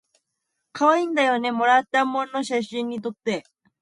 [0.73, 3.45] かわいいんだよねもらったもの写真にとって